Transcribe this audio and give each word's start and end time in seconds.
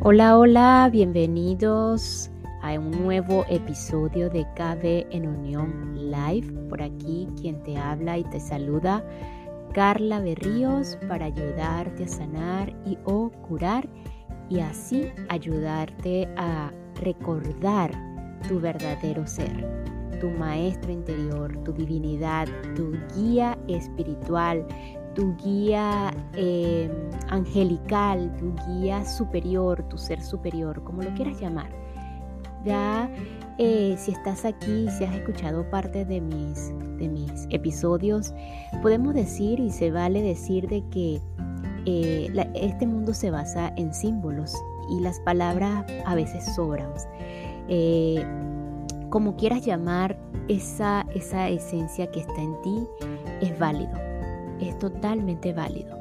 Hola, 0.00 0.38
hola, 0.38 0.88
bienvenidos 0.92 2.30
a 2.62 2.78
un 2.78 2.92
nuevo 2.92 3.44
episodio 3.48 4.30
de 4.30 4.44
KB 4.54 5.08
en 5.10 5.26
Unión 5.26 5.96
Live. 5.96 6.52
Por 6.68 6.80
aquí 6.80 7.26
quien 7.40 7.60
te 7.64 7.76
habla 7.76 8.16
y 8.16 8.22
te 8.22 8.38
saluda, 8.38 9.04
Carla 9.74 10.20
Berríos, 10.20 10.96
para 11.08 11.26
ayudarte 11.26 12.04
a 12.04 12.08
sanar 12.08 12.72
y 12.86 12.96
o 13.06 13.30
curar 13.48 13.88
y 14.48 14.60
así 14.60 15.08
ayudarte 15.30 16.28
a 16.36 16.70
recordar 17.02 17.90
tu 18.46 18.60
verdadero 18.60 19.26
ser, 19.26 19.66
tu 20.20 20.30
maestro 20.30 20.92
interior, 20.92 21.52
tu 21.64 21.72
divinidad, 21.72 22.46
tu 22.76 22.92
guía 23.16 23.58
espiritual, 23.66 24.64
tu 25.18 25.34
guía 25.34 26.14
em, 26.34 26.92
angelical, 27.28 28.32
tu 28.38 28.54
guía 28.68 29.04
superior, 29.04 29.82
tu 29.88 29.98
ser 29.98 30.22
superior, 30.22 30.84
como 30.84 31.02
lo 31.02 31.12
quieras 31.14 31.40
llamar. 31.40 31.68
Ya 32.64 33.10
eh, 33.58 33.96
si 33.98 34.12
estás 34.12 34.44
aquí, 34.44 34.86
si 34.96 35.02
has 35.02 35.16
escuchado 35.16 35.68
parte 35.70 36.04
de 36.04 36.20
mis, 36.20 36.72
de 36.98 37.08
mis 37.08 37.48
episodios, 37.50 38.32
podemos 38.80 39.12
decir 39.12 39.58
y 39.58 39.70
se 39.70 39.90
vale 39.90 40.22
decir 40.22 40.68
de 40.68 40.84
que 40.88 41.20
eh, 41.84 42.48
este 42.54 42.86
mundo 42.86 43.12
se 43.12 43.32
basa 43.32 43.72
en 43.76 43.92
símbolos 43.92 44.54
y 44.88 45.00
las 45.00 45.18
palabras 45.20 45.84
a 46.06 46.14
veces 46.14 46.44
sobran. 46.54 46.92
Eh, 47.68 48.24
como 49.10 49.34
quieras 49.34 49.66
llamar 49.66 50.16
esa, 50.46 51.04
esa 51.12 51.48
esencia 51.48 52.08
que 52.08 52.20
está 52.20 52.40
en 52.40 52.62
ti, 52.62 52.86
es 53.40 53.58
válido 53.58 54.07
es 54.60 54.78
totalmente 54.78 55.52
válido. 55.52 55.96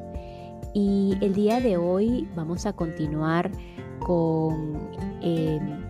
Y 0.74 1.18
el 1.22 1.34
día 1.34 1.60
de 1.60 1.78
hoy 1.78 2.28
vamos 2.36 2.66
a 2.66 2.74
continuar 2.74 3.52
con 4.00 4.78
em, 5.22 5.82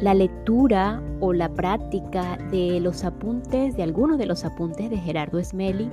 la 0.00 0.12
lectura 0.12 1.02
o 1.20 1.32
la 1.32 1.48
práctica 1.48 2.36
de 2.50 2.80
los 2.80 3.04
apuntes, 3.04 3.76
de 3.76 3.82
algunos 3.82 4.18
de 4.18 4.26
los 4.26 4.44
apuntes 4.44 4.90
de 4.90 4.98
Gerardo 4.98 5.42
Smelly, 5.42 5.88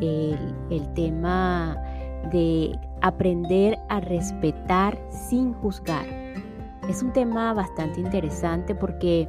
el, 0.00 0.38
el 0.70 0.92
tema 0.94 1.76
de 2.32 2.76
aprender 3.02 3.78
a 3.88 4.00
respetar 4.00 4.98
sin 5.10 5.52
juzgar. 5.54 6.06
Es 6.88 7.02
un 7.02 7.12
tema 7.12 7.52
bastante 7.52 8.00
interesante 8.00 8.74
porque 8.74 9.28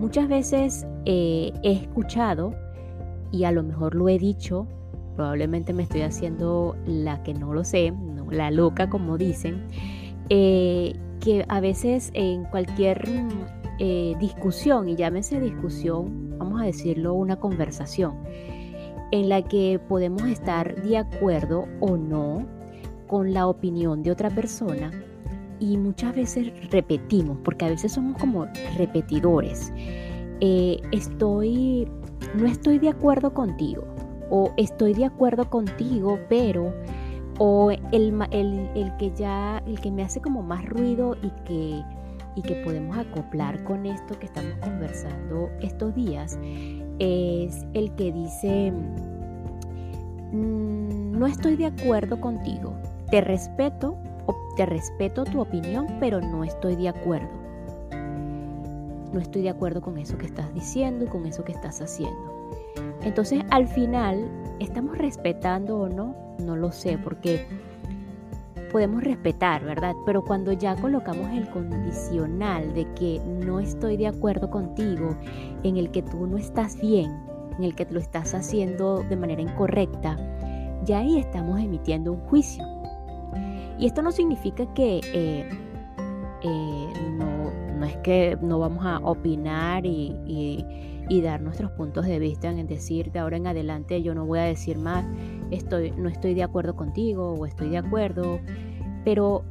muchas 0.00 0.28
veces 0.28 0.86
eh, 1.06 1.52
he 1.62 1.72
escuchado 1.72 2.54
y 3.32 3.44
a 3.44 3.52
lo 3.52 3.62
mejor 3.62 3.94
lo 3.94 4.08
he 4.08 4.18
dicho 4.18 4.66
probablemente 5.20 5.74
me 5.74 5.82
estoy 5.82 6.00
haciendo 6.00 6.74
la 6.86 7.22
que 7.22 7.34
no 7.34 7.52
lo 7.52 7.62
sé, 7.62 7.92
la 8.30 8.50
loca 8.50 8.88
como 8.88 9.18
dicen, 9.18 9.66
eh, 10.30 10.94
que 11.20 11.44
a 11.46 11.60
veces 11.60 12.10
en 12.14 12.44
cualquier 12.44 13.06
eh, 13.78 14.14
discusión, 14.18 14.88
y 14.88 14.96
llámese 14.96 15.38
discusión, 15.38 16.38
vamos 16.38 16.62
a 16.62 16.64
decirlo 16.64 17.12
una 17.12 17.36
conversación, 17.36 18.14
en 19.10 19.28
la 19.28 19.42
que 19.42 19.78
podemos 19.90 20.22
estar 20.22 20.80
de 20.80 20.96
acuerdo 20.96 21.66
o 21.80 21.98
no 21.98 22.46
con 23.06 23.34
la 23.34 23.46
opinión 23.46 24.02
de 24.02 24.12
otra 24.12 24.30
persona, 24.30 24.90
y 25.58 25.76
muchas 25.76 26.16
veces 26.16 26.50
repetimos, 26.70 27.36
porque 27.44 27.66
a 27.66 27.68
veces 27.68 27.92
somos 27.92 28.18
como 28.18 28.46
repetidores. 28.78 29.70
Eh, 30.40 30.80
estoy, 30.92 31.86
no 32.34 32.46
estoy 32.46 32.78
de 32.78 32.88
acuerdo 32.88 33.34
contigo 33.34 33.84
o 34.30 34.52
estoy 34.56 34.94
de 34.94 35.04
acuerdo 35.04 35.50
contigo, 35.50 36.18
pero 36.28 36.72
o 37.38 37.70
el, 37.70 38.14
el, 38.30 38.96
que 38.98 39.12
ya, 39.16 39.62
el 39.66 39.80
que 39.80 39.90
me 39.90 40.02
hace 40.02 40.20
como 40.20 40.42
más 40.42 40.64
ruido 40.66 41.16
y 41.22 41.30
que, 41.44 41.82
y 42.36 42.42
que 42.42 42.54
podemos 42.56 42.96
acoplar 42.96 43.64
con 43.64 43.86
esto 43.86 44.18
que 44.18 44.26
estamos 44.26 44.52
conversando 44.60 45.50
estos 45.60 45.94
días, 45.94 46.38
es 46.98 47.64
el 47.72 47.94
que 47.94 48.12
dice, 48.12 48.72
mm, 50.32 51.18
no 51.18 51.26
estoy 51.26 51.56
de 51.56 51.66
acuerdo 51.66 52.20
contigo, 52.20 52.74
te 53.10 53.22
respeto, 53.22 53.96
te 54.56 54.66
respeto 54.66 55.24
tu 55.24 55.40
opinión, 55.40 55.86
pero 55.98 56.20
no 56.20 56.44
estoy 56.44 56.76
de 56.76 56.90
acuerdo. 56.90 57.30
No 59.12 59.18
estoy 59.18 59.42
de 59.42 59.48
acuerdo 59.48 59.80
con 59.80 59.96
eso 59.96 60.18
que 60.18 60.26
estás 60.26 60.52
diciendo 60.54 61.06
y 61.06 61.08
con 61.08 61.24
eso 61.26 61.42
que 61.42 61.52
estás 61.52 61.80
haciendo. 61.80 62.29
Entonces, 63.02 63.42
al 63.50 63.66
final, 63.66 64.30
¿estamos 64.58 64.96
respetando 64.98 65.78
o 65.80 65.88
no? 65.88 66.14
No 66.38 66.56
lo 66.56 66.70
sé, 66.72 66.98
porque 66.98 67.46
podemos 68.70 69.02
respetar, 69.02 69.64
¿verdad? 69.64 69.94
Pero 70.06 70.22
cuando 70.22 70.52
ya 70.52 70.76
colocamos 70.76 71.30
el 71.32 71.48
condicional 71.50 72.72
de 72.74 72.86
que 72.94 73.20
no 73.26 73.60
estoy 73.60 73.96
de 73.96 74.06
acuerdo 74.06 74.50
contigo, 74.50 75.16
en 75.62 75.76
el 75.76 75.90
que 75.90 76.02
tú 76.02 76.26
no 76.26 76.36
estás 76.38 76.80
bien, 76.80 77.10
en 77.58 77.64
el 77.64 77.74
que 77.74 77.86
lo 77.90 78.00
estás 78.00 78.34
haciendo 78.34 79.02
de 79.02 79.16
manera 79.16 79.42
incorrecta, 79.42 80.16
ya 80.84 81.00
ahí 81.00 81.18
estamos 81.18 81.60
emitiendo 81.60 82.12
un 82.12 82.20
juicio. 82.20 82.64
Y 83.78 83.86
esto 83.86 84.02
no 84.02 84.12
significa 84.12 84.66
que 84.74 85.00
eh, 85.12 85.48
eh, 86.42 86.92
no, 87.12 87.50
no, 87.78 87.86
es 87.86 87.96
que 87.98 88.36
no 88.40 88.58
vamos 88.58 88.84
a 88.84 88.98
opinar 88.98 89.84
y 89.86 90.14
y 90.26 90.64
dar 91.18 91.42
nuestros 91.42 91.72
puntos 91.72 92.06
de 92.06 92.20
vista 92.20 92.48
en 92.48 92.66
decir 92.68 93.10
de 93.10 93.18
ahora 93.18 93.36
en 93.36 93.48
adelante 93.48 94.00
yo 94.00 94.14
no 94.14 94.24
voy 94.24 94.38
a 94.38 94.44
decir 94.44 94.78
más, 94.78 95.04
estoy, 95.50 95.90
no 95.90 96.08
estoy 96.08 96.34
de 96.34 96.44
acuerdo 96.44 96.76
contigo 96.76 97.34
o 97.34 97.46
estoy 97.46 97.70
de 97.70 97.78
acuerdo, 97.78 98.38
pero 99.04 99.42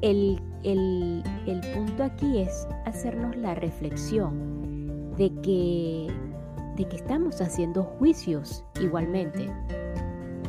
el, 0.00 0.40
el, 0.62 1.22
el 1.46 1.60
punto 1.74 2.02
aquí 2.02 2.38
es 2.38 2.66
hacernos 2.86 3.36
la 3.36 3.54
reflexión 3.54 5.12
de 5.18 5.30
que, 5.42 6.08
de 6.76 6.88
que 6.88 6.96
estamos 6.96 7.42
haciendo 7.42 7.84
juicios 7.84 8.64
igualmente. 8.80 9.50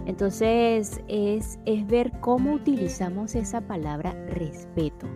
Entonces 0.06 1.02
es, 1.08 1.60
es 1.66 1.88
ver 1.88 2.12
cómo 2.22 2.54
utilizamos 2.54 3.36
esa 3.36 3.62
palabra 3.62 4.14
respeto. 4.30 5.08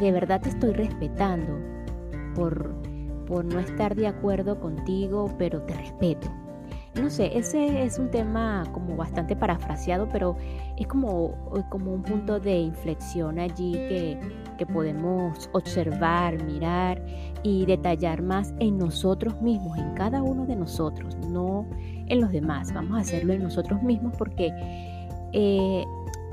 De 0.00 0.12
verdad 0.12 0.40
te 0.40 0.50
estoy 0.50 0.72
respetando 0.72 1.58
por 2.34 2.85
por 3.26 3.44
no 3.44 3.58
estar 3.58 3.94
de 3.94 4.06
acuerdo 4.06 4.58
contigo, 4.60 5.30
pero 5.38 5.62
te 5.62 5.74
respeto. 5.74 6.28
No 7.00 7.10
sé, 7.10 7.36
ese 7.36 7.84
es 7.84 7.98
un 7.98 8.10
tema 8.10 8.64
como 8.72 8.96
bastante 8.96 9.36
parafraseado, 9.36 10.08
pero 10.10 10.36
es 10.78 10.86
como, 10.86 11.34
como 11.68 11.92
un 11.92 12.02
punto 12.02 12.40
de 12.40 12.58
inflexión 12.58 13.38
allí 13.38 13.72
que, 13.72 14.18
que 14.56 14.64
podemos 14.64 15.50
observar, 15.52 16.42
mirar 16.42 17.04
y 17.42 17.66
detallar 17.66 18.22
más 18.22 18.54
en 18.60 18.78
nosotros 18.78 19.40
mismos, 19.42 19.76
en 19.76 19.92
cada 19.92 20.22
uno 20.22 20.46
de 20.46 20.56
nosotros, 20.56 21.16
no 21.28 21.66
en 22.06 22.20
los 22.20 22.32
demás. 22.32 22.72
Vamos 22.72 22.96
a 22.96 23.00
hacerlo 23.02 23.34
en 23.34 23.42
nosotros 23.42 23.82
mismos 23.82 24.14
porque 24.16 24.50
eh, 25.32 25.84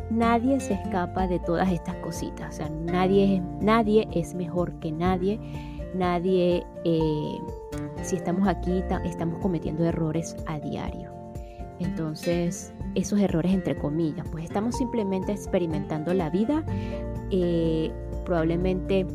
nadie 0.09 0.61
se 0.61 0.75
escapa 0.75 1.27
de 1.27 1.39
todas 1.39 1.71
estas 1.71 1.95
cositas. 1.97 2.53
O 2.53 2.57
sea, 2.57 2.69
nadie 2.69 4.07
es 4.13 4.33
mejor 4.33 4.79
que 4.79 4.93
nadie 4.93 5.39
Nadie, 5.93 6.65
eh, 6.83 7.37
si 8.01 8.15
estamos 8.15 8.47
aquí, 8.47 8.83
estamos 9.05 9.39
cometiendo 9.41 9.85
errores 9.85 10.35
a 10.47 10.59
diario. 10.59 11.11
Entonces, 11.79 12.73
esos 12.95 13.19
errores 13.19 13.53
entre 13.53 13.75
comillas, 13.75 14.27
pues 14.31 14.45
estamos 14.45 14.77
simplemente 14.77 15.31
experimentando 15.31 16.13
la 16.13 16.29
vida. 16.29 16.63
Eh, 17.31 17.91
probablemente 18.25 19.05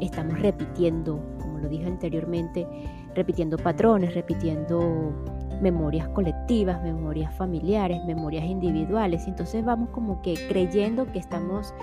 estamos 0.00 0.38
repitiendo, 0.40 1.20
como 1.40 1.58
lo 1.58 1.68
dije 1.68 1.86
anteriormente, 1.86 2.66
repitiendo 3.14 3.56
patrones, 3.56 4.14
repitiendo 4.14 5.12
memorias 5.60 6.08
colectivas, 6.08 6.82
memorias 6.82 7.34
familiares, 7.34 8.00
memorias 8.06 8.44
individuales. 8.44 9.26
Entonces 9.26 9.64
vamos 9.64 9.90
como 9.90 10.22
que 10.22 10.34
creyendo 10.48 11.06
que 11.12 11.18
estamos 11.18 11.74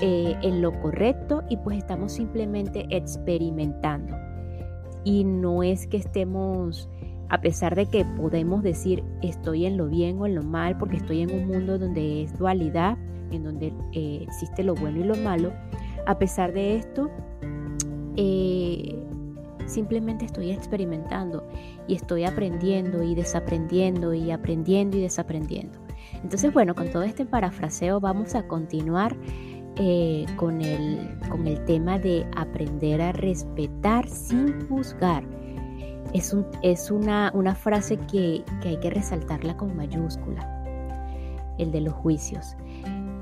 eh, 0.00 0.36
en 0.42 0.62
lo 0.62 0.78
correcto 0.80 1.42
y 1.48 1.56
pues 1.56 1.78
estamos 1.78 2.12
simplemente 2.12 2.86
experimentando. 2.90 4.16
Y 5.04 5.24
no 5.24 5.62
es 5.62 5.86
que 5.86 5.96
estemos, 5.96 6.88
a 7.28 7.40
pesar 7.40 7.74
de 7.74 7.86
que 7.86 8.04
podemos 8.04 8.62
decir 8.62 9.02
estoy 9.22 9.66
en 9.66 9.76
lo 9.76 9.88
bien 9.88 10.18
o 10.20 10.26
en 10.26 10.34
lo 10.34 10.42
mal, 10.42 10.78
porque 10.78 10.96
estoy 10.96 11.22
en 11.22 11.32
un 11.32 11.46
mundo 11.48 11.78
donde 11.78 12.22
es 12.22 12.36
dualidad, 12.38 12.96
en 13.30 13.44
donde 13.44 13.72
eh, 13.92 14.20
existe 14.22 14.62
lo 14.62 14.74
bueno 14.74 15.00
y 15.00 15.04
lo 15.04 15.16
malo, 15.16 15.52
a 16.06 16.18
pesar 16.18 16.52
de 16.52 16.76
esto, 16.76 17.10
eh, 18.16 18.98
simplemente 19.72 20.24
estoy 20.24 20.50
experimentando 20.50 21.46
y 21.88 21.94
estoy 21.94 22.24
aprendiendo 22.24 23.02
y 23.02 23.14
desaprendiendo 23.14 24.14
y 24.14 24.30
aprendiendo 24.30 24.96
y 24.96 25.00
desaprendiendo. 25.00 25.78
Entonces, 26.22 26.52
bueno, 26.52 26.74
con 26.74 26.90
todo 26.90 27.02
este 27.02 27.24
parafraseo 27.24 28.00
vamos 28.00 28.34
a 28.34 28.46
continuar 28.46 29.16
eh, 29.76 30.26
con, 30.36 30.60
el, 30.60 31.18
con 31.30 31.46
el 31.46 31.64
tema 31.64 31.98
de 31.98 32.26
aprender 32.36 33.00
a 33.00 33.12
respetar 33.12 34.06
sin 34.06 34.68
juzgar. 34.68 35.24
Es, 36.12 36.34
un, 36.34 36.46
es 36.62 36.90
una, 36.90 37.30
una, 37.34 37.54
frase 37.54 37.96
que, 37.96 38.44
que, 38.60 38.68
hay 38.68 38.76
que 38.80 38.90
resaltarla 38.90 39.56
con 39.56 39.74
mayúscula, 39.74 40.46
el 41.56 41.72
de 41.72 41.80
los 41.80 41.94
juicios. 41.94 42.54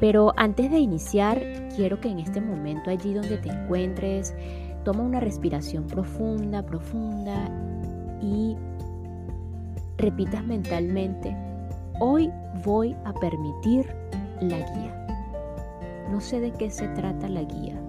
Pero 0.01 0.33
antes 0.37 0.73
de 0.73 0.79
iniciar, 0.79 1.41
quiero 1.77 2.01
que 2.01 2.09
en 2.09 2.19
este 2.19 2.41
momento 2.41 2.91
allí 2.91 3.15
donde 3.15 3.37
te 3.37 3.51
encuentres, 3.51 4.35
toma 4.85 5.03
una 5.03 5.21
respiración 5.21 5.87
profunda, 5.87 6.63
profunda 6.63 7.49
y 8.21 8.57
repitas 9.99 10.45
mentalmente, 10.45 11.37
hoy 12.01 12.31
voy 12.65 12.97
a 13.05 13.13
permitir 13.15 13.87
la 14.41 14.59
guía. 14.59 15.07
No 16.11 16.21
sé 16.21 16.41
de 16.41 16.51
qué 16.53 16.71
se 16.71 16.89
trata 16.89 17.29
la 17.29 17.43
guía, 17.43 17.81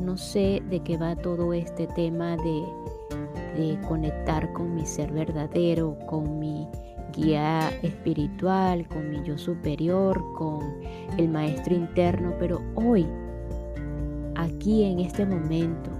no 0.00 0.16
sé 0.16 0.62
de 0.70 0.80
qué 0.80 0.96
va 0.96 1.16
todo 1.16 1.52
este 1.52 1.86
tema 1.88 2.36
de, 2.36 2.64
conectar 3.88 4.52
con 4.52 4.76
mi 4.76 4.86
ser 4.86 5.10
verdadero, 5.10 5.98
con 6.06 6.38
mi 6.38 6.68
guía 7.12 7.70
espiritual, 7.82 8.86
con 8.86 9.10
mi 9.10 9.20
yo 9.24 9.36
superior, 9.36 10.22
con 10.36 10.60
el 11.16 11.28
maestro 11.28 11.74
interno, 11.74 12.34
pero 12.38 12.60
hoy, 12.76 13.04
aquí 14.36 14.84
en 14.84 15.00
este 15.00 15.26
momento, 15.26 15.90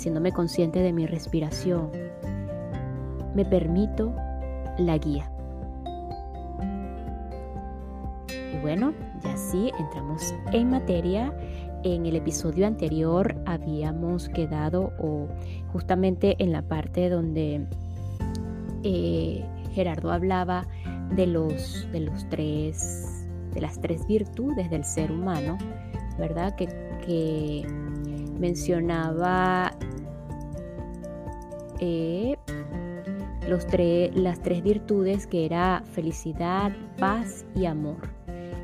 haciéndome 0.00 0.32
consciente 0.32 0.78
de 0.78 0.94
mi 0.94 1.04
respiración, 1.06 1.90
me 3.34 3.44
permito 3.44 4.14
la 4.78 4.96
guía. 4.96 5.30
Y 8.30 8.58
bueno, 8.62 8.94
ya 9.22 9.36
sí, 9.36 9.70
entramos 9.78 10.34
en 10.52 10.70
materia. 10.70 11.36
En 11.82 12.06
el 12.06 12.16
episodio 12.16 12.66
anterior 12.66 13.36
habíamos 13.44 14.30
quedado 14.30 14.90
o 14.98 15.28
justamente 15.70 16.34
en 16.38 16.52
la 16.52 16.62
parte 16.62 17.10
donde 17.10 17.66
eh, 18.82 19.44
Gerardo 19.72 20.12
hablaba 20.12 20.66
de 21.14 21.26
los, 21.26 21.86
de 21.92 22.00
los 22.00 22.26
tres, 22.30 23.26
de 23.52 23.60
las 23.60 23.78
tres 23.78 24.06
virtudes 24.06 24.70
del 24.70 24.84
ser 24.84 25.12
humano, 25.12 25.58
¿verdad? 26.18 26.56
Que, 26.56 27.66
mencionaba 28.40 29.72
eh, 31.78 32.36
los 33.48 33.66
las 34.14 34.40
tres 34.42 34.62
virtudes 34.62 35.26
que 35.26 35.44
era 35.44 35.82
felicidad, 35.92 36.72
paz 36.98 37.44
y 37.54 37.66
amor. 37.66 38.08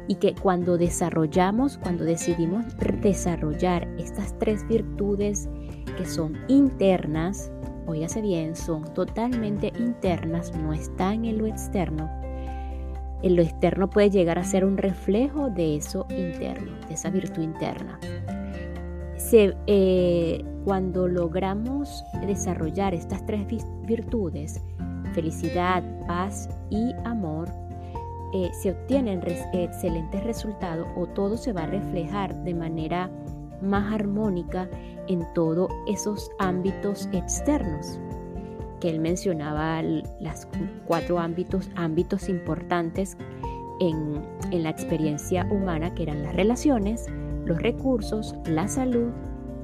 Y 0.09 0.17
que 0.17 0.35
cuando 0.35 0.79
desarrollamos, 0.79 1.79
cuando 1.79 2.05
decidimos 2.05 2.65
desarrollar 3.03 3.89
estas 3.99 4.39
tres 4.39 4.67
virtudes 4.69 5.49
que 5.97 6.07
son 6.07 6.39
internas, 6.47 7.51
oígase 7.87 8.21
bien, 8.21 8.55
son 8.55 8.85
totalmente 8.95 9.73
internas, 9.79 10.55
no 10.57 10.73
están 10.73 11.25
en 11.25 11.39
lo 11.39 11.47
externo. 11.47 12.09
En 13.23 13.35
lo 13.35 13.43
externo 13.43 13.91
puede 13.91 14.11
llegar 14.11 14.39
a 14.39 14.45
ser 14.45 14.65
un 14.65 14.77
reflejo 14.77 15.51
de 15.51 15.77
eso 15.77 16.07
interno, 16.11 16.73
de 16.87 16.95
esa 16.95 17.11
virtud 17.11 17.43
interna. 17.43 17.99
Eh, 19.33 20.45
cuando 20.65 21.09
logramos 21.09 22.05
desarrollar 22.27 22.95
estas 22.95 23.25
tres 23.27 23.47
virtudes, 23.87 24.61
felicidad, 25.15 25.83
paz 26.07 26.49
y 26.71 26.93
amor, 27.05 27.49
eh, 28.35 28.51
se 28.53 28.73
obtienen 28.73 29.23
excelentes 29.53 30.23
resultados 30.25 30.87
o 30.97 31.07
todo 31.07 31.37
se 31.37 31.53
va 31.53 31.63
a 31.63 31.67
reflejar 31.67 32.35
de 32.45 32.55
manera 32.55 33.11
más 33.63 33.93
armónica 33.93 34.69
en 35.09 35.27
todos 35.35 35.71
esos 35.87 36.31
ámbitos 36.39 37.09
externos 37.13 37.99
que 38.81 38.91
él 38.91 39.01
mencionaba 39.01 39.83
los 39.83 40.47
cuatro 40.87 41.19
ámbitos, 41.19 41.71
ámbitos 41.77 42.29
importantes 42.29 43.17
en, 43.81 44.21
en 44.51 44.63
la 44.63 44.71
experiencia 44.71 45.49
humana 45.51 45.95
que 45.95 46.03
eran 46.03 46.23
las 46.23 46.35
relaciones, 46.35 47.07
los 47.47 47.63
recursos, 47.63 48.35
la 48.45 48.69
salud 48.69 49.11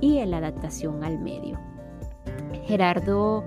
y 0.00 0.25
la 0.25 0.38
adaptación 0.38 1.05
al 1.05 1.19
medio. 1.19 1.58
Gerardo 2.64 3.44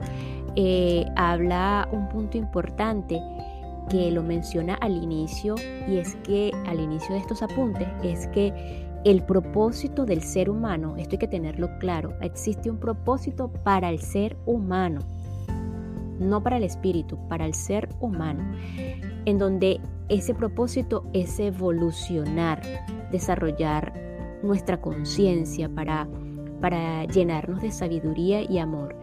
eh, 0.56 1.06
habla 1.16 1.88
un 1.92 2.08
punto 2.10 2.38
importante 2.38 3.20
que 3.90 4.12
lo 4.12 4.24
menciona 4.24 4.76
al 4.76 4.96
inicio 4.96 5.56
y 5.88 5.98
es 5.98 6.16
que 6.18 6.52
al 6.68 6.80
inicio 6.80 7.14
de 7.14 7.22
estos 7.22 7.42
apuntes 7.44 7.88
es 8.04 8.28
que 8.28 8.86
el 9.04 9.24
propósito 9.24 10.06
del 10.06 10.24
ser 10.24 10.50
humano, 10.50 10.96
esto 10.98 11.12
hay 11.14 11.20
que 11.20 11.28
tenerlo 11.28 11.70
claro, 11.78 12.14
existe 12.22 12.72
un 12.72 12.78
propósito 12.78 13.50
para 13.64 13.90
el 13.90 14.00
ser 14.00 14.36
humano, 14.48 15.02
no 16.20 16.42
para 16.42 16.58
el 16.58 16.64
espíritu, 16.64 17.20
para 17.28 17.46
el 17.46 17.54
ser 17.54 17.88
humano, 18.00 18.44
en 19.26 19.38
donde 19.38 19.80
ese 20.10 20.34
propósito 20.34 21.06
es 21.14 21.40
evolucionar, 21.40 22.62
desarrollar 23.12 23.94
nuestra 24.44 24.82
conciencia 24.82 25.70
para, 25.70 26.08
para 26.62 27.06
llenarnos 27.06 27.62
de 27.62 27.72
sabiduría 27.72 28.42
y 28.50 28.60
amor. 28.60 28.96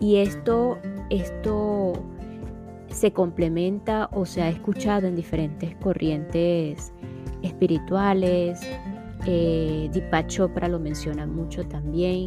Y 0.00 0.16
esto, 0.16 0.78
esto 1.10 1.92
se 2.88 3.12
complementa 3.12 4.08
o 4.12 4.24
se 4.24 4.42
ha 4.42 4.48
escuchado 4.48 5.06
en 5.06 5.16
diferentes 5.16 5.74
corrientes 5.76 6.92
espirituales. 7.42 8.60
Eh, 9.26 9.88
Deepak 9.92 10.28
Chopra 10.28 10.68
lo 10.68 10.78
menciona 10.78 11.26
mucho 11.26 11.66
también, 11.66 12.26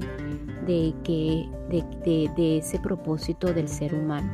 de, 0.66 0.94
que, 1.04 1.48
de, 1.70 2.58
ese 2.58 2.80
propósito 2.80 3.54
del 3.54 3.68
ser 3.68 3.94
humano. 3.94 4.30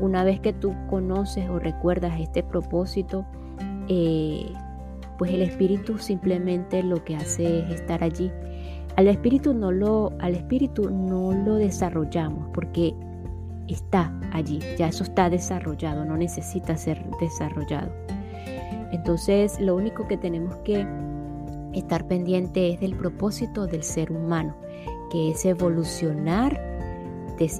Una 0.00 0.24
vez 0.24 0.40
que 0.40 0.52
tú 0.52 0.74
conoces 0.88 1.48
o 1.50 1.58
recuerdas 1.58 2.18
este 2.20 2.42
propósito, 2.42 3.26
eh, 3.88 4.52
pues 5.20 5.32
el 5.32 5.42
espíritu 5.42 5.98
simplemente 5.98 6.82
lo 6.82 7.04
que 7.04 7.14
hace 7.14 7.60
es 7.60 7.70
estar 7.70 8.02
allí 8.02 8.32
al 8.96 9.08
espíritu 9.08 9.54
no 9.54 9.72
lo, 9.72 10.12
al 10.18 10.34
espíritu 10.34 10.90
no 10.90 11.32
lo 11.32 11.54
desarrollamos 11.54 12.48
porque 12.52 12.94
está 13.68 14.12
allí, 14.32 14.60
ya 14.76 14.88
eso 14.88 15.04
está 15.04 15.30
desarrollado, 15.30 16.04
no 16.04 16.16
necesita 16.16 16.76
ser 16.76 17.02
desarrollado. 17.20 17.90
Entonces, 18.92 19.60
lo 19.60 19.76
único 19.76 20.08
que 20.08 20.16
tenemos 20.16 20.56
que 20.64 20.86
estar 21.72 22.06
pendiente 22.08 22.74
es 22.74 22.80
del 22.80 22.96
propósito 22.96 23.66
del 23.66 23.84
ser 23.84 24.10
humano, 24.10 24.56
que 25.10 25.30
es 25.30 25.44
evolucionar 25.44 26.60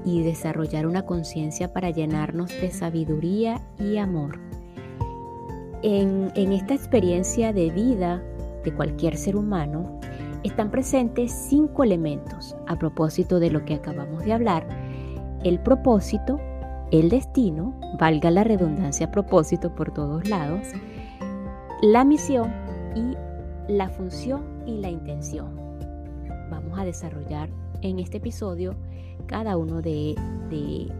y 0.05 0.23
desarrollar 0.23 0.87
una 0.87 1.07
conciencia 1.07 1.73
para 1.73 1.89
llenarnos 1.89 2.51
de 2.61 2.71
sabiduría 2.71 3.63
y 3.79 3.97
amor. 3.97 4.50
En, 5.83 6.53
esta 6.53 6.75
experiencia 6.75 7.53
de 7.53 7.71
vida 7.71 8.23
de 8.65 8.73
cualquier 8.75 9.17
ser 9.17 9.37
humano, 9.37 9.99
están 10.43 10.71
presentes 10.71 11.33
cinco 11.33 11.85
elementos 11.85 12.57
a 12.67 12.79
propósito 12.79 13.41
de 13.41 13.51
lo 13.51 13.65
que 13.65 13.75
acabamos 13.75 14.25
de 14.25 14.33
hablar. 14.33 14.67
El 15.43 15.59
propósito, 15.61 16.39
el 16.91 17.09
destino, 17.09 17.75
valga 17.99 18.31
la 18.31 18.45
redundancia 18.45 19.11
propósito 19.11 19.75
por 19.75 19.93
todos 19.93 20.29
lados, 20.29 20.67
la 21.83 22.05
misión 22.05 22.53
y 22.95 23.17
la 23.73 23.89
función 23.89 24.63
y 24.67 24.79
la 24.81 24.91
intención. 24.91 25.49
Vamos 26.51 26.79
a 26.79 26.85
desarrollar 26.85 27.49
en 27.81 27.99
este 27.99 28.19
episodio 28.19 28.75
cada 29.27 29.57
uno 29.57 29.81
de, 29.81 30.15
de 30.51 30.93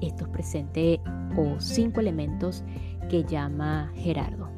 estos 0.00 0.28
presentes 0.28 0.98
o 1.36 1.60
cinco 1.60 2.00
elementos 2.00 2.64
que 3.08 3.24
llama 3.24 3.92
Gerardo. 3.94 4.50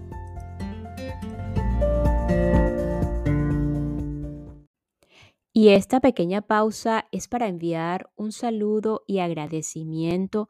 Y 5.53 5.71
esta 5.71 6.01
pequeña 6.01 6.43
pausa 6.43 7.07
es 7.13 7.29
para 7.29 7.49
enviar 7.49 8.11
un 8.15 8.31
saludo 8.31 9.05
y 9.07 9.21
agradecimiento 9.21 10.49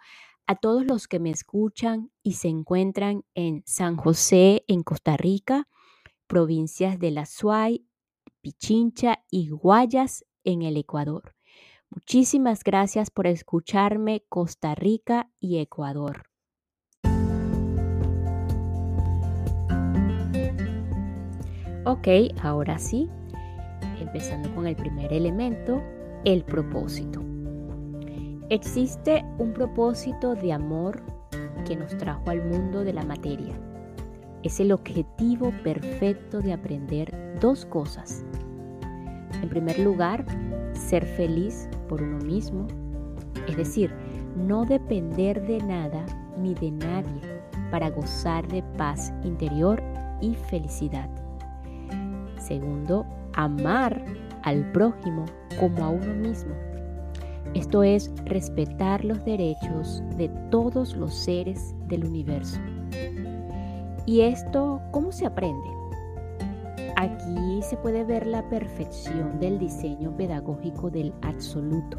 a 0.49 0.57
todos 0.57 0.85
los 0.85 1.07
que 1.07 1.21
me 1.21 1.31
escuchan 1.31 2.11
y 2.25 2.33
se 2.33 2.49
encuentran 2.49 3.25
en 3.35 3.63
San 3.67 3.97
José, 3.97 4.65
en 4.67 4.83
Costa 4.83 5.17
Rica, 5.17 5.69
provincias 6.27 6.99
de 6.99 7.13
La 7.13 7.25
Suay, 7.25 7.87
Pichincha 8.41 9.25
y 9.31 9.51
Guayas, 9.51 10.25
en 10.43 10.63
el 10.63 10.77
Ecuador. 10.77 11.36
Muchísimas 11.97 12.63
gracias 12.63 13.11
por 13.11 13.27
escucharme, 13.27 14.23
Costa 14.29 14.75
Rica 14.75 15.31
y 15.41 15.61
Ecuador. 15.61 16.25
Ok, 21.87 22.09
ahora 22.43 22.79
sí, 22.79 23.09
empezando 23.99 24.55
con 24.55 24.67
el 24.67 24.77
primer 24.77 25.11
elemento, 25.11 25.83
el 26.27 26.45
propósito. 26.45 27.25
Existe 28.51 29.25
un 29.39 29.55
propósito 29.55 30.35
de 30.35 30.53
amor 30.53 31.03
que 31.67 31.77
nos 31.77 31.97
trajo 31.97 32.29
al 32.29 32.45
mundo 32.45 32.85
de 32.85 32.93
la 32.93 33.05
materia. 33.05 33.59
Es 34.43 34.61
el 34.61 34.71
objetivo 34.73 35.51
perfecto 35.65 36.43
de 36.43 36.53
aprender 36.53 37.39
dos 37.41 37.65
cosas. 37.65 38.23
En 39.41 39.49
primer 39.49 39.79
lugar, 39.79 40.27
ser 40.75 41.07
feliz 41.07 41.71
por 41.87 42.03
uno 42.03 42.19
mismo, 42.19 42.67
es 43.49 43.57
decir, 43.57 43.93
no 44.37 44.65
depender 44.65 45.45
de 45.47 45.59
nada 45.59 46.05
ni 46.39 46.55
de 46.55 46.71
nadie 46.71 47.21
para 47.71 47.91
gozar 47.91 48.47
de 48.49 48.63
paz 48.77 49.13
interior 49.25 49.83
y 50.21 50.35
felicidad. 50.35 51.09
segundo, 52.39 53.05
amar 53.35 54.05
al 54.43 54.71
prójimo 54.73 55.25
como 55.59 55.85
a 55.85 55.91
uno 55.91 56.15
mismo. 56.15 56.55
Esto 57.55 57.83
es 57.83 58.13
respetar 58.25 59.05
los 59.05 59.25
derechos 59.25 60.03
de 60.17 60.29
todos 60.51 60.95
los 60.95 61.15
seres 61.15 61.75
del 61.89 62.05
universo. 62.05 62.61
¿Y 64.05 64.21
esto 64.21 64.81
cómo 64.93 65.11
se 65.11 65.27
aprende? 65.27 65.76
Aquí 66.97 67.61
se 67.63 67.77
puede 67.77 68.05
ver 68.05 68.27
la 68.27 68.49
perfección 68.49 69.39
del 69.39 69.59
diseño 69.59 70.17
pedagógico 70.17 70.91
del 70.91 71.13
absoluto. 71.21 71.99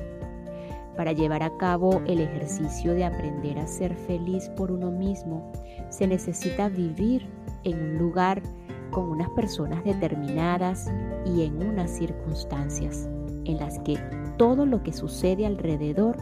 Para 0.95 1.11
llevar 1.11 1.43
a 1.43 1.55
cabo 1.57 2.01
el 2.07 2.19
ejercicio 2.19 2.95
de 2.95 3.05
aprender 3.05 3.59
a 3.59 3.67
ser 3.67 3.93
feliz 3.93 4.49
por 4.57 4.71
uno 4.71 4.89
mismo, 4.89 5.51
se 5.89 6.07
necesita 6.07 6.69
vivir 6.69 7.29
en 7.63 7.79
un 7.79 7.97
lugar 7.99 8.41
con 8.89 9.09
unas 9.09 9.29
personas 9.29 9.83
determinadas 9.83 10.89
y 11.25 11.43
en 11.43 11.61
unas 11.61 11.91
circunstancias 11.91 13.07
en 13.45 13.57
las 13.57 13.77
que 13.79 13.99
todo 14.37 14.65
lo 14.65 14.81
que 14.81 14.93
sucede 14.93 15.45
alrededor 15.45 16.17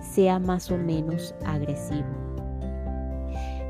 sea 0.00 0.40
más 0.40 0.72
o 0.72 0.76
menos 0.76 1.32
agresivo. 1.44 2.08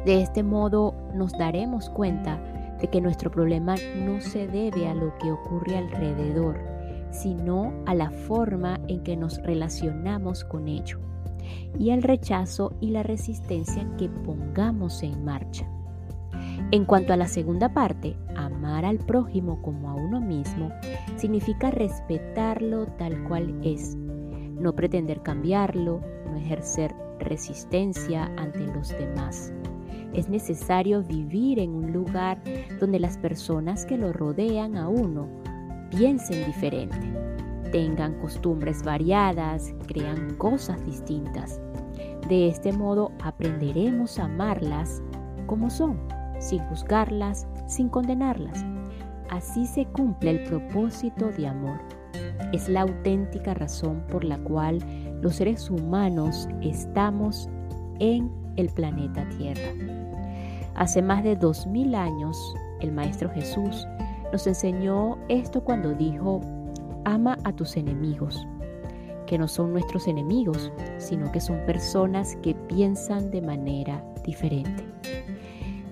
De 0.07 0.23
este 0.23 0.43
modo 0.43 0.95
nos 1.15 1.33
daremos 1.33 1.91
cuenta 1.91 2.41
de 2.81 2.89
que 2.89 3.01
nuestro 3.01 3.31
problema 3.31 3.75
no 3.97 4.21
se 4.21 4.47
debe 4.47 4.89
a 4.89 4.95
lo 4.95 5.17
que 5.19 5.31
ocurre 5.31 5.77
alrededor, 5.77 6.61
sino 7.11 7.73
a 7.87 7.95
la 7.95 8.11
forma 8.11 8.81
en 8.89 9.03
que 9.03 9.17
nos 9.17 9.43
relacionamos 9.43 10.45
con 10.45 10.69
ello 10.69 11.01
y 11.79 11.91
al 11.91 12.03
rechazo 12.03 12.75
y 12.81 12.91
la 12.91 13.03
resistencia 13.03 13.87
que 13.97 14.09
pongamos 14.09 15.03
en 15.03 15.25
marcha. 15.25 15.67
En 16.73 16.85
cuanto 16.85 17.13
a 17.13 17.17
la 17.17 17.29
segunda 17.29 17.73
parte, 17.73 18.17
amar 18.35 18.85
al 18.85 18.99
prójimo 18.99 19.63
como 19.63 19.91
a 19.91 19.95
uno 19.95 20.21
mismo 20.21 20.71
significa 21.17 21.71
respetarlo 21.71 22.87
tal 22.99 23.23
cual 23.25 23.55
es, 23.63 23.97
no 23.97 24.75
pretender 24.75 25.23
cambiarlo, 25.23 26.01
no 26.27 26.37
ejercer 26.37 26.95
resistencia 27.21 28.31
ante 28.37 28.67
los 28.67 28.89
demás. 28.91 29.53
Es 30.15 30.29
necesario 30.29 31.03
vivir 31.03 31.59
en 31.59 31.75
un 31.75 31.93
lugar 31.93 32.39
donde 32.81 32.99
las 32.99 33.19
personas 33.19 33.85
que 33.85 33.99
lo 33.99 34.13
rodean 34.13 34.77
a 34.77 34.89
uno 34.89 35.29
piensen 35.91 36.47
diferente, 36.47 36.97
tengan 37.73 38.19
costumbres 38.21 38.83
variadas, 38.83 39.75
crean 39.87 40.35
cosas 40.37 40.85
distintas. 40.85 41.61
De 42.29 42.49
este 42.49 42.73
modo 42.73 43.13
aprenderemos 43.23 44.19
a 44.19 44.25
amarlas 44.25 45.03
como 45.47 45.71
son, 45.71 45.99
sin 46.41 46.59
juzgarlas, 46.65 47.47
sin 47.67 47.89
condenarlas. 47.89 48.65
Así 49.31 49.67
se 49.67 49.87
cumple 49.87 50.31
el 50.31 50.45
propósito 50.45 51.31
de 51.31 51.47
amor. 51.47 51.81
Es 52.53 52.69
la 52.69 52.83
auténtica 52.83 53.55
razón 53.55 54.05
por 54.11 54.25
la 54.25 54.39
cual 54.39 54.79
los 55.21 55.37
seres 55.37 55.71
humanos 55.71 56.49
estamos 56.63 57.49
en 57.99 58.31
el 58.57 58.69
planeta 58.71 59.29
Tierra. 59.31 59.96
Hace 60.77 61.01
más 61.01 61.25
de 61.25 61.37
dos 61.37 61.67
mil 61.67 61.95
años, 61.95 62.55
el 62.81 62.93
Maestro 62.93 63.31
Jesús 63.31 63.89
nos 64.31 64.47
enseñó 64.47 65.17
esto 65.29 65.65
cuando 65.65 65.95
dijo, 65.95 66.43
ama 67.07 67.39
a 67.45 67.53
tus 67.53 67.79
enemigos, 67.79 68.47
que 69.27 69.39
no 69.39 69.49
son 69.49 69.73
nuestros 69.73 70.07
enemigos, 70.07 70.71
sino 70.99 71.33
que 71.33 71.41
son 71.41 71.65
personas 71.65 72.37
que 72.43 72.55
piensan 72.55 73.31
de 73.31 73.41
manera 73.41 74.05
diferente. 74.23 74.85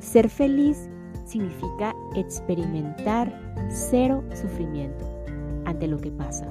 Ser 0.01 0.29
feliz 0.29 0.91
significa 1.25 1.95
experimentar 2.15 3.33
cero 3.71 4.23
sufrimiento 4.35 5.07
ante 5.65 5.87
lo 5.89 5.99
que 5.99 6.11
pasa. 6.11 6.47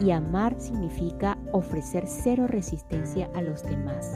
Y 0.00 0.12
amar 0.12 0.54
significa 0.58 1.36
ofrecer 1.50 2.04
cero 2.06 2.46
resistencia 2.46 3.28
a 3.34 3.42
los 3.42 3.64
demás. 3.64 4.12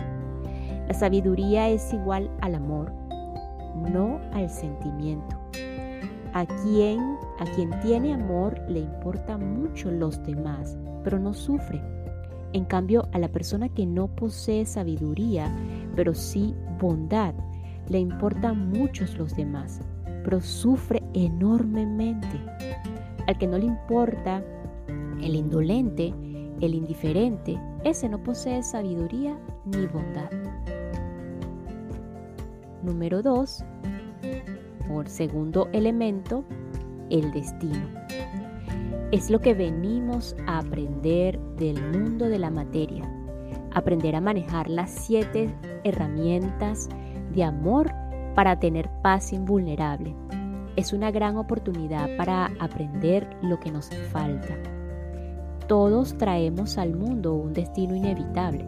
La 0.86 0.94
sabiduría 0.94 1.68
es 1.68 1.92
igual 1.92 2.30
al 2.42 2.54
amor, 2.54 2.92
no 3.74 4.20
al 4.32 4.50
sentimiento. 4.50 5.36
A 6.32 6.46
quien, 6.46 7.00
a 7.38 7.44
quien 7.56 7.70
tiene 7.80 8.14
amor 8.14 8.60
le 8.68 8.80
importan 8.80 9.60
mucho 9.60 9.90
los 9.90 10.22
demás, 10.24 10.78
pero 11.02 11.18
no 11.18 11.34
sufre. 11.34 11.82
En 12.52 12.64
cambio, 12.64 13.08
a 13.12 13.18
la 13.18 13.28
persona 13.28 13.68
que 13.68 13.86
no 13.86 14.08
posee 14.08 14.64
sabiduría, 14.64 15.52
pero 15.96 16.14
sí 16.14 16.54
bondad, 16.80 17.34
le 17.88 17.98
importan 17.98 18.70
muchos 18.70 19.16
los 19.18 19.34
demás, 19.34 19.80
pero 20.24 20.40
sufre 20.40 21.02
enormemente. 21.14 22.40
Al 23.26 23.38
que 23.38 23.46
no 23.46 23.58
le 23.58 23.66
importa, 23.66 24.42
el 25.20 25.34
indolente, 25.34 26.14
el 26.60 26.74
indiferente, 26.74 27.58
ese 27.84 28.08
no 28.08 28.22
posee 28.22 28.62
sabiduría 28.62 29.38
ni 29.64 29.86
bondad. 29.86 30.30
Número 32.82 33.22
2. 33.22 33.64
Por 34.88 35.08
segundo 35.08 35.68
elemento, 35.72 36.44
el 37.10 37.30
destino. 37.32 37.86
Es 39.12 39.28
lo 39.28 39.40
que 39.40 39.54
venimos 39.54 40.34
a 40.46 40.58
aprender 40.58 41.38
del 41.56 41.82
mundo 41.92 42.28
de 42.28 42.38
la 42.38 42.50
materia. 42.50 43.04
Aprender 43.72 44.16
a 44.16 44.20
manejar 44.20 44.70
las 44.70 44.90
siete 44.90 45.54
herramientas 45.84 46.88
de 47.34 47.44
amor 47.44 47.92
para 48.34 48.58
tener 48.58 48.88
paz 49.02 49.32
invulnerable. 49.32 50.14
Es 50.76 50.92
una 50.92 51.10
gran 51.10 51.36
oportunidad 51.36 52.16
para 52.16 52.46
aprender 52.60 53.28
lo 53.42 53.60
que 53.60 53.70
nos 53.70 53.90
falta. 54.10 54.56
Todos 55.66 56.16
traemos 56.16 56.78
al 56.78 56.94
mundo 56.94 57.34
un 57.34 57.52
destino 57.52 57.94
inevitable, 57.94 58.64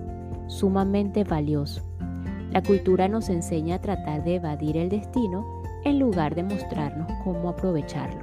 sumamente 0.49 1.25
valioso. 1.25 1.83
La 2.52 2.62
cultura 2.62 3.09
nos 3.09 3.30
enseña 3.30 3.76
a 3.76 3.80
tratar 3.80 4.25
de 4.25 4.35
evadir 4.35 4.76
el 4.76 4.90
destino 4.90 5.62
en 5.85 5.99
lugar 5.99 6.35
de 6.35 6.42
mostrarnos 6.42 7.11
cómo 7.25 7.49
aprovecharlo. 7.49 8.21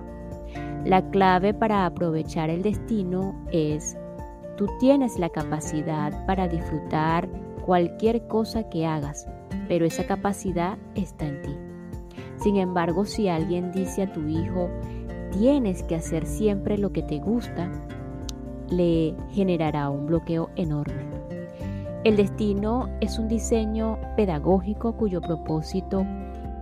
La 0.85 1.01
clave 1.09 1.53
para 1.53 1.87
aprovechar 1.87 2.51
el 2.51 2.61
destino 2.61 3.35
es, 3.51 3.97
tú 4.55 4.67
tienes 4.79 5.17
la 5.17 5.29
capacidad 5.29 6.25
para 6.27 6.47
disfrutar 6.47 7.27
cualquier 7.65 8.27
cosa 8.27 8.69
que 8.69 8.85
hagas, 8.85 9.27
pero 9.67 9.85
esa 9.85 10.05
capacidad 10.05 10.77
está 10.93 11.25
en 11.25 11.41
ti. 11.41 11.57
Sin 12.37 12.57
embargo, 12.57 13.05
si 13.05 13.29
alguien 13.29 13.71
dice 13.71 14.03
a 14.03 14.13
tu 14.13 14.27
hijo, 14.27 14.69
tienes 15.31 15.81
que 15.83 15.95
hacer 15.95 16.27
siempre 16.27 16.77
lo 16.77 16.91
que 16.91 17.01
te 17.01 17.17
gusta, 17.17 17.71
le 18.69 19.15
generará 19.31 19.89
un 19.89 20.05
bloqueo 20.05 20.51
enorme. 20.55 21.08
El 22.05 22.15
destino 22.15 22.89
es 23.01 23.19
un 23.19 23.27
diseño 23.27 23.99
pedagógico 24.15 24.93
cuyo 24.95 25.19
propósito 25.19 26.05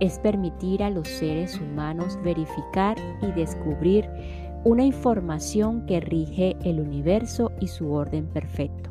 es 0.00 0.18
permitir 0.18 0.82
a 0.82 0.90
los 0.90 1.06
seres 1.06 1.60
humanos 1.60 2.18
verificar 2.24 2.96
y 3.22 3.26
descubrir 3.32 4.08
una 4.64 4.84
información 4.84 5.86
que 5.86 6.00
rige 6.00 6.56
el 6.64 6.80
universo 6.80 7.52
y 7.60 7.68
su 7.68 7.92
orden 7.92 8.26
perfecto. 8.26 8.90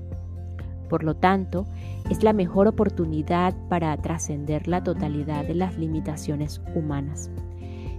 Por 0.88 1.04
lo 1.04 1.18
tanto, 1.18 1.66
es 2.10 2.24
la 2.24 2.32
mejor 2.32 2.68
oportunidad 2.68 3.54
para 3.68 3.96
trascender 3.98 4.70
la 4.70 4.82
totalidad 4.82 5.46
de 5.46 5.56
las 5.56 5.78
limitaciones 5.78 6.62
humanas. 6.74 7.30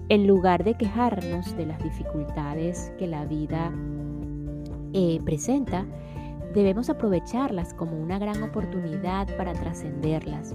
En 0.09 0.27
lugar 0.27 0.65
de 0.65 0.73
quejarnos 0.73 1.55
de 1.55 1.67
las 1.67 1.83
dificultades 1.83 2.93
que 2.99 3.07
la 3.07 3.27
vida 3.27 3.71
eh, 4.95 5.21
presenta, 5.23 5.85
debemos 6.59 6.91
aprovecharlas 6.91 7.73
como 7.73 7.97
una 7.97 8.19
gran 8.19 8.43
oportunidad 8.43 9.29
para 9.37 9.53
trascenderlas. 9.53 10.55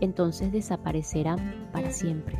Entonces 0.00 0.52
desaparecerán 0.52 1.68
para 1.72 1.90
siempre. 1.90 2.38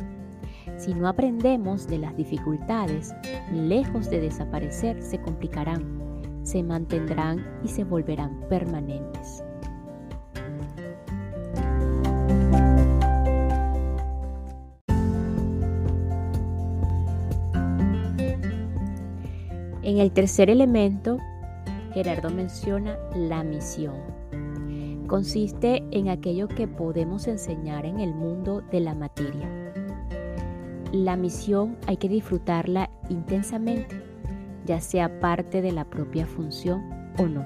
Si 0.77 0.93
no 0.93 1.09
aprendemos 1.09 1.87
de 1.87 1.97
las 1.97 2.15
dificultades, 2.15 3.13
lejos 3.51 4.09
de 4.09 4.21
desaparecer, 4.21 5.03
se 5.03 5.19
complicarán 5.19 6.01
se 6.43 6.63
mantendrán 6.63 7.45
y 7.63 7.67
se 7.67 7.83
volverán 7.83 8.41
permanentes. 8.49 9.43
En 19.83 19.97
el 19.97 20.11
tercer 20.11 20.49
elemento, 20.49 21.17
Gerardo 21.93 22.29
menciona 22.29 22.97
la 23.15 23.43
misión. 23.43 23.95
Consiste 25.07 25.83
en 25.91 26.09
aquello 26.09 26.47
que 26.47 26.67
podemos 26.67 27.27
enseñar 27.27 27.85
en 27.85 27.99
el 27.99 28.13
mundo 28.13 28.61
de 28.71 28.79
la 28.79 28.95
materia. 28.95 29.49
La 30.91 31.15
misión 31.15 31.77
hay 31.87 31.97
que 31.97 32.09
disfrutarla 32.09 32.89
intensamente 33.09 34.11
ya 34.65 34.79
sea 34.79 35.19
parte 35.19 35.61
de 35.61 35.71
la 35.71 35.85
propia 35.85 36.25
función 36.25 36.81
o 37.17 37.27
no. 37.27 37.45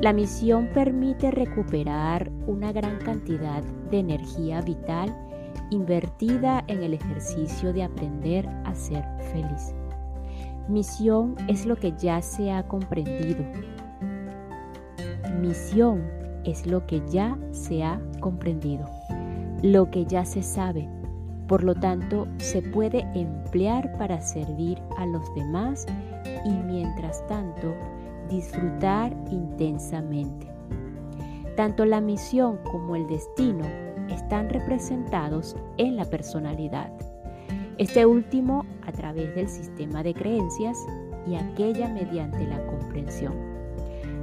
La 0.00 0.12
misión 0.12 0.68
permite 0.74 1.30
recuperar 1.30 2.30
una 2.46 2.72
gran 2.72 2.98
cantidad 2.98 3.62
de 3.90 3.98
energía 3.98 4.60
vital 4.60 5.14
invertida 5.70 6.64
en 6.66 6.82
el 6.82 6.94
ejercicio 6.94 7.72
de 7.72 7.84
aprender 7.84 8.46
a 8.64 8.74
ser 8.74 9.04
feliz. 9.32 9.74
Misión 10.68 11.34
es 11.46 11.66
lo 11.66 11.76
que 11.76 11.92
ya 11.92 12.22
se 12.22 12.50
ha 12.50 12.66
comprendido. 12.66 13.44
Misión 15.38 16.02
es 16.44 16.66
lo 16.66 16.86
que 16.86 17.02
ya 17.10 17.36
se 17.50 17.84
ha 17.84 18.00
comprendido, 18.20 18.86
lo 19.62 19.90
que 19.90 20.06
ya 20.06 20.24
se 20.24 20.42
sabe. 20.42 20.88
Por 21.48 21.64
lo 21.64 21.74
tanto, 21.74 22.26
se 22.38 22.62
puede 22.62 23.06
emplear 23.14 23.94
para 23.98 24.22
servir 24.22 24.80
a 24.96 25.04
los 25.04 25.34
demás 25.34 25.84
y 26.46 26.50
mientras 26.50 27.26
tanto 27.26 27.74
disfrutar 28.30 29.14
intensamente. 29.30 30.48
Tanto 31.56 31.84
la 31.84 32.00
misión 32.00 32.58
como 32.64 32.96
el 32.96 33.06
destino 33.06 33.66
están 34.08 34.48
representados 34.48 35.56
en 35.76 35.96
la 35.96 36.06
personalidad. 36.06 36.90
Este 37.76 38.06
último 38.06 38.64
a 38.86 38.92
través 38.92 39.34
del 39.34 39.48
sistema 39.48 40.04
de 40.04 40.14
creencias 40.14 40.78
y 41.26 41.34
aquella 41.34 41.88
mediante 41.88 42.46
la 42.46 42.64
comprensión. 42.66 43.34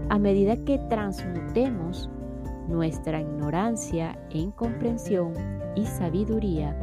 A 0.08 0.18
medida 0.18 0.56
que 0.56 0.80
transmutemos 0.90 2.10
nuestra 2.70 3.20
ignorancia 3.20 4.18
en 4.30 4.52
comprensión 4.52 5.34
y 5.76 5.86
sabiduría, 5.86 6.78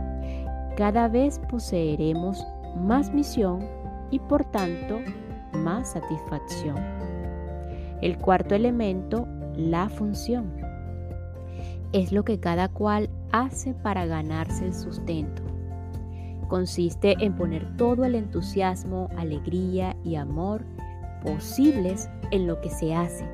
cada 0.77 1.09
vez 1.09 1.39
poseeremos 1.51 2.47
más 2.77 3.15
misión 3.15 3.61
y 4.11 4.19
por 4.19 4.45
tanto 4.45 5.01
más 5.55 5.93
satisfacción. 5.93 6.77
El 8.03 8.19
cuarto 8.19 8.55
elemento, 8.55 9.27
la 9.57 9.89
función, 9.89 10.53
es 11.93 12.13
lo 12.13 12.25
que 12.25 12.39
cada 12.39 12.69
cual 12.69 13.09
hace 13.33 13.73
para 13.73 14.05
ganarse 14.05 14.67
el 14.67 14.75
sustento. 14.75 15.58
Consiste 16.49 17.17
en 17.21 17.37
poner 17.37 17.76
todo 17.76 18.05
el 18.05 18.14
entusiasmo, 18.14 19.09
alegría 19.17 19.97
y 20.05 20.17
amor 20.17 20.64
posibles 21.23 22.09
en 22.31 22.47
lo 22.47 22.61
que 22.61 22.71
se 22.71 22.95
hace, 22.95 23.25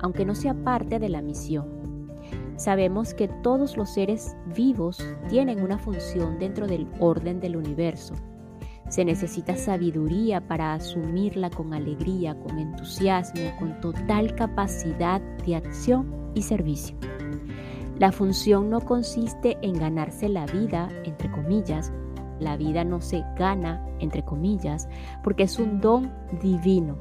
aunque 0.00 0.24
no 0.24 0.34
sea 0.34 0.54
parte 0.54 0.98
de 0.98 1.08
la 1.08 1.20
misión. 1.20 2.08
Sabemos 2.56 3.14
que 3.14 3.28
todos 3.28 3.76
los 3.76 3.90
seres 3.90 4.36
vivos 4.54 5.04
tienen 5.28 5.62
una 5.62 5.78
función 5.78 6.38
dentro 6.38 6.66
del 6.66 6.86
orden 7.00 7.40
del 7.40 7.56
universo 7.56 8.14
se 8.90 9.04
necesita 9.04 9.56
sabiduría 9.56 10.40
para 10.40 10.74
asumirla 10.74 11.48
con 11.48 11.72
alegría, 11.72 12.36
con 12.40 12.58
entusiasmo, 12.58 13.56
con 13.60 13.80
total 13.80 14.34
capacidad 14.34 15.20
de 15.46 15.54
acción 15.54 16.12
y 16.34 16.42
servicio. 16.42 16.96
La 18.00 18.10
función 18.10 18.68
no 18.68 18.80
consiste 18.80 19.56
en 19.62 19.74
ganarse 19.74 20.28
la 20.28 20.44
vida, 20.46 20.88
entre 21.04 21.30
comillas. 21.30 21.92
La 22.40 22.56
vida 22.56 22.82
no 22.84 23.00
se 23.00 23.22
gana, 23.36 23.84
entre 24.00 24.24
comillas, 24.24 24.88
porque 25.22 25.44
es 25.44 25.58
un 25.58 25.80
don 25.80 26.10
divino. 26.42 26.96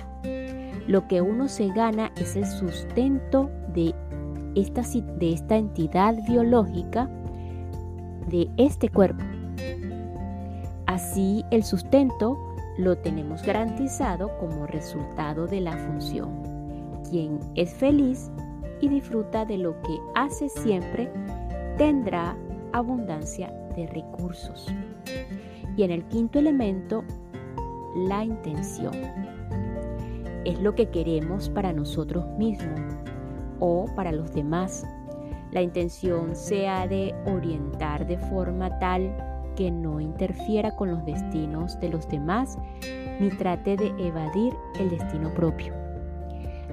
Lo 0.87 1.07
que 1.07 1.21
uno 1.21 1.47
se 1.47 1.69
gana 1.69 2.11
es 2.17 2.35
el 2.35 2.45
sustento 2.45 3.49
de 3.73 3.95
esta, 4.55 4.83
de 5.17 5.33
esta 5.33 5.57
entidad 5.57 6.15
biológica, 6.27 7.09
de 8.27 8.49
este 8.57 8.89
cuerpo 8.89 9.23
Así 10.89 11.45
el 11.51 11.63
sustento 11.63 12.37
lo 12.79 12.97
tenemos 12.97 13.43
garantizado 13.43 14.35
como 14.39 14.65
resultado 14.65 15.45
de 15.45 15.61
la 15.61 15.77
función. 15.77 16.43
Quien 17.09 17.39
es 17.53 17.71
feliz 17.73 18.31
y 18.81 18.89
disfruta 18.89 19.45
de 19.45 19.59
lo 19.59 19.79
que 19.83 19.97
hace 20.15 20.49
siempre 20.49 21.09
tendrá 21.77 22.35
abundancia 22.73 23.53
de 23.75 23.85
recursos. 23.85 24.67
Y 25.79 25.83
en 25.83 25.91
el 25.91 26.03
quinto 26.09 26.39
elemento, 26.39 27.05
la 27.95 28.25
intención. 28.25 28.91
Es 30.43 30.59
lo 30.59 30.75
que 30.75 30.89
queremos 30.89 31.47
para 31.47 31.71
nosotros 31.71 32.27
mismos 32.37 32.81
o 33.61 33.85
para 33.95 34.11
los 34.11 34.33
demás. 34.33 34.85
La 35.51 35.61
intención 35.61 36.35
se 36.35 36.67
ha 36.67 36.85
de 36.85 37.15
orientar 37.25 38.05
de 38.05 38.17
forma 38.17 38.77
tal 38.79 39.15
que 39.55 39.71
no 39.71 40.01
interfiera 40.01 40.75
con 40.75 40.91
los 40.91 41.05
destinos 41.05 41.79
de 41.79 41.87
los 41.87 42.09
demás 42.09 42.57
ni 43.21 43.29
trate 43.29 43.77
de 43.77 43.93
evadir 44.05 44.53
el 44.81 44.89
destino 44.89 45.33
propio. 45.33 45.73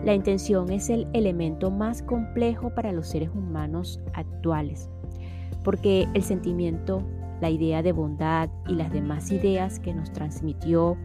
La 0.04 0.14
intención 0.14 0.72
es 0.72 0.90
el 0.90 1.06
elemento 1.12 1.70
más 1.70 2.02
complejo 2.02 2.74
para 2.74 2.90
los 2.90 3.06
seres 3.06 3.30
humanos 3.30 4.00
actuales, 4.14 4.90
porque 5.62 6.08
el 6.14 6.24
sentimiento, 6.24 7.04
la 7.40 7.50
idea 7.50 7.82
de 7.82 7.92
bondad 7.92 8.48
y 8.68 8.74
las 8.74 8.92
demás 8.92 9.30
ideas 9.30 9.78
que 9.78 9.92
nos 9.92 10.12
transmitió 10.12 10.96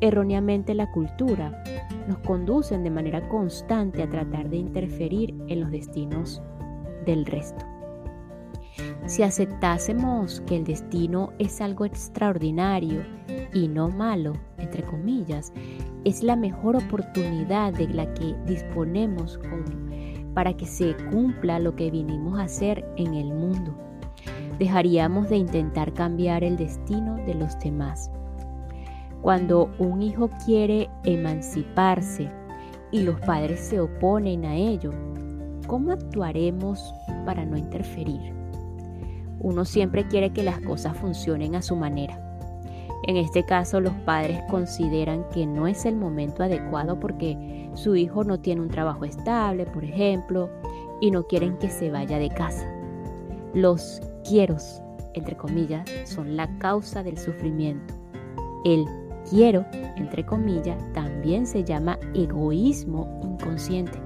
erróneamente 0.00 0.74
la 0.74 0.90
cultura 0.90 1.62
nos 2.08 2.18
conducen 2.18 2.82
de 2.84 2.90
manera 2.90 3.28
constante 3.28 4.02
a 4.02 4.10
tratar 4.10 4.50
de 4.50 4.56
interferir 4.56 5.34
en 5.48 5.60
los 5.60 5.70
destinos 5.70 6.42
del 7.04 7.24
resto. 7.24 7.64
Si 9.06 9.22
aceptásemos 9.22 10.42
que 10.46 10.56
el 10.56 10.64
destino 10.64 11.32
es 11.38 11.60
algo 11.60 11.84
extraordinario 11.84 13.02
y 13.54 13.68
no 13.68 13.88
malo, 13.88 14.32
entre 14.58 14.82
comillas, 14.82 15.52
es 16.04 16.22
la 16.22 16.36
mejor 16.36 16.76
oportunidad 16.76 17.72
de 17.72 17.88
la 17.88 18.12
que 18.14 18.34
disponemos 18.46 19.38
para 20.34 20.56
que 20.56 20.66
se 20.66 20.94
cumpla 21.10 21.58
lo 21.58 21.74
que 21.76 21.90
vinimos 21.90 22.38
a 22.38 22.44
hacer 22.44 22.84
en 22.96 23.14
el 23.14 23.32
mundo. 23.32 23.85
Dejaríamos 24.58 25.28
de 25.28 25.36
intentar 25.36 25.92
cambiar 25.92 26.42
el 26.42 26.56
destino 26.56 27.16
de 27.26 27.34
los 27.34 27.58
demás. 27.58 28.10
Cuando 29.20 29.70
un 29.78 30.02
hijo 30.02 30.30
quiere 30.44 30.88
emanciparse 31.04 32.30
y 32.92 33.02
los 33.02 33.20
padres 33.20 33.60
se 33.60 33.80
oponen 33.80 34.44
a 34.44 34.54
ello, 34.54 34.92
¿cómo 35.66 35.92
actuaremos 35.92 36.94
para 37.24 37.44
no 37.44 37.56
interferir? 37.56 38.32
Uno 39.40 39.64
siempre 39.64 40.06
quiere 40.06 40.30
que 40.30 40.42
las 40.42 40.60
cosas 40.60 40.96
funcionen 40.96 41.54
a 41.54 41.62
su 41.62 41.76
manera. 41.76 42.22
En 43.06 43.16
este 43.16 43.44
caso, 43.44 43.80
los 43.80 43.92
padres 44.04 44.40
consideran 44.50 45.24
que 45.32 45.46
no 45.46 45.66
es 45.66 45.84
el 45.84 45.96
momento 45.96 46.42
adecuado 46.42 46.98
porque 46.98 47.70
su 47.74 47.94
hijo 47.94 48.24
no 48.24 48.40
tiene 48.40 48.62
un 48.62 48.68
trabajo 48.68 49.04
estable, 49.04 49.66
por 49.66 49.84
ejemplo, 49.84 50.50
y 51.00 51.10
no 51.10 51.26
quieren 51.26 51.58
que 51.58 51.68
se 51.68 51.90
vaya 51.90 52.18
de 52.18 52.30
casa. 52.30 52.66
Los 53.54 54.00
quieros, 54.28 54.82
entre 55.14 55.36
comillas, 55.36 55.88
son 56.04 56.36
la 56.36 56.58
causa 56.58 57.02
del 57.02 57.18
sufrimiento. 57.18 57.94
El 58.64 58.84
quiero, 59.28 59.64
entre 59.96 60.24
comillas, 60.24 60.82
también 60.92 61.46
se 61.46 61.64
llama 61.64 61.98
egoísmo 62.14 63.20
inconsciente, 63.22 63.98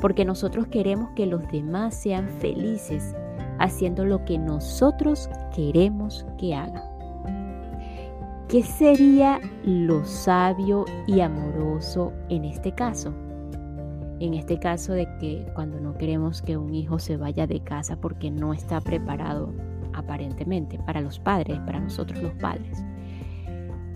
porque 0.00 0.24
nosotros 0.24 0.66
queremos 0.68 1.10
que 1.14 1.26
los 1.26 1.46
demás 1.50 1.94
sean 1.94 2.28
felices 2.28 3.14
haciendo 3.58 4.04
lo 4.04 4.24
que 4.24 4.38
nosotros 4.38 5.28
queremos 5.54 6.24
que 6.38 6.54
haga. 6.54 6.84
¿Qué 8.48 8.62
sería 8.62 9.40
lo 9.64 10.04
sabio 10.06 10.86
y 11.06 11.20
amoroso 11.20 12.12
en 12.30 12.44
este 12.44 12.72
caso? 12.72 13.12
En 14.20 14.34
este 14.34 14.58
caso 14.58 14.92
de 14.92 15.06
que 15.18 15.46
cuando 15.54 15.80
no 15.80 15.94
queremos 15.94 16.42
que 16.42 16.56
un 16.56 16.74
hijo 16.74 16.98
se 16.98 17.16
vaya 17.16 17.46
de 17.46 17.60
casa 17.60 17.96
porque 17.96 18.30
no 18.30 18.52
está 18.52 18.80
preparado 18.80 19.52
aparentemente 19.92 20.78
para 20.78 21.00
los 21.00 21.18
padres, 21.18 21.58
para 21.60 21.80
nosotros 21.80 22.22
los 22.22 22.32
padres. 22.34 22.84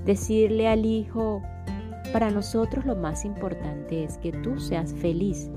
Decirle 0.04 0.68
al 0.68 0.84
hijo, 0.86 1.42
para 2.12 2.30
nosotros 2.30 2.84
lo 2.84 2.96
más 2.96 3.24
importante 3.24 4.04
es 4.04 4.18
que 4.18 4.32
tú 4.32 4.58
seas 4.58 4.92
feliz 4.94 5.50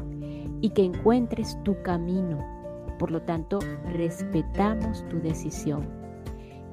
y 0.61 0.69
que 0.69 0.83
encuentres 0.83 1.61
tu 1.63 1.81
camino 1.81 2.55
por 2.97 3.11
lo 3.11 3.21
tanto, 3.21 3.59
respetamos 3.91 5.07
tu 5.09 5.19
decisión. 5.19 5.87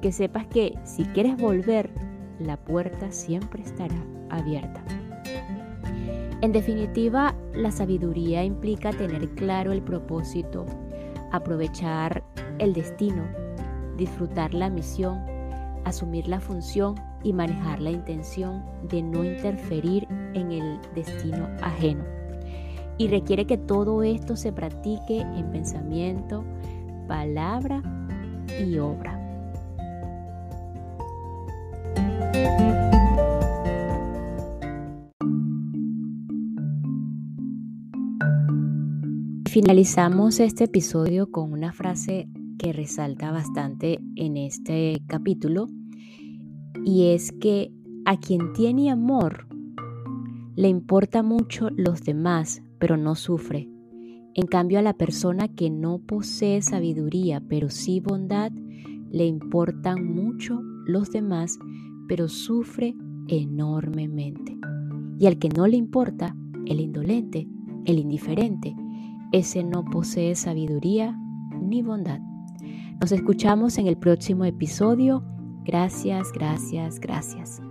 Que 0.01 0.11
sepas 0.11 0.47
que 0.47 0.77
si 0.83 1.05
quieres 1.05 1.37
volver, 1.37 1.89
la 2.39 2.57
puerta 2.57 3.11
siempre 3.11 3.63
estará 3.63 3.95
abierta. 4.29 4.83
En 6.43 6.51
definitiva, 6.51 7.33
la 7.53 7.71
sabiduría 7.71 8.43
implica 8.43 8.89
tener 8.89 9.29
claro 9.29 9.71
el 9.71 9.81
propósito, 9.81 10.65
aprovechar 11.31 12.21
el 12.59 12.73
destino, 12.73 13.23
disfrutar 13.95 14.53
la 14.53 14.69
misión, 14.69 15.21
asumir 15.85 16.27
la 16.27 16.41
función 16.41 16.95
y 17.23 17.31
manejar 17.31 17.79
la 17.79 17.91
intención 17.91 18.61
de 18.89 19.01
no 19.01 19.23
interferir 19.23 20.05
en 20.33 20.51
el 20.51 20.79
destino 20.93 21.47
ajeno 21.61 22.03
y 22.97 23.07
requiere 23.07 23.47
que 23.47 23.57
todo 23.57 24.03
esto 24.03 24.35
se 24.35 24.51
practique 24.51 25.21
en 25.21 25.49
pensamiento, 25.49 26.43
palabra 27.07 27.81
y 28.59 28.77
obra. 28.79 29.17
Finalizamos 39.53 40.39
este 40.39 40.63
episodio 40.63 41.29
con 41.29 41.53
una 41.53 41.73
frase 41.73 42.27
que 42.57 42.73
resalta 42.73 43.31
bastante 43.31 43.99
en 44.15 44.35
este 44.35 45.03
capítulo 45.05 45.67
y 46.83 47.11
es 47.11 47.31
que 47.33 47.71
a 48.03 48.17
quien 48.17 48.51
tiene 48.53 48.89
amor 48.89 49.45
le 50.55 50.69
importa 50.69 51.21
mucho 51.21 51.69
los 51.69 52.01
demás, 52.01 52.63
pero 52.79 52.97
no 52.97 53.13
sufre. 53.13 53.69
En 54.33 54.47
cambio, 54.47 54.79
a 54.79 54.81
la 54.81 54.93
persona 54.93 55.47
que 55.47 55.69
no 55.69 55.99
posee 55.99 56.63
sabiduría, 56.63 57.39
pero 57.47 57.69
sí 57.69 57.99
bondad, 57.99 58.51
le 59.11 59.27
importan 59.27 60.15
mucho 60.15 60.63
los 60.87 61.11
demás, 61.11 61.59
pero 62.07 62.27
sufre 62.27 62.95
enormemente. 63.27 64.57
Y 65.19 65.27
al 65.27 65.37
que 65.37 65.49
no 65.49 65.67
le 65.67 65.77
importa, 65.77 66.35
el 66.65 66.79
indolente, 66.79 67.47
el 67.85 67.99
indiferente, 67.99 68.75
ese 69.33 69.63
no 69.63 69.83
posee 69.83 70.35
sabiduría 70.35 71.19
ni 71.59 71.81
bondad. 71.81 72.19
Nos 73.01 73.11
escuchamos 73.11 73.77
en 73.77 73.87
el 73.87 73.97
próximo 73.97 74.45
episodio. 74.45 75.25
Gracias, 75.65 76.31
gracias, 76.31 76.99
gracias. 76.99 77.61